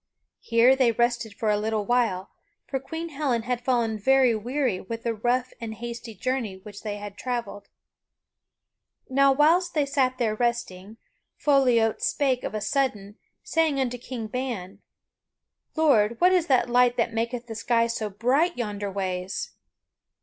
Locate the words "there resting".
10.17-10.97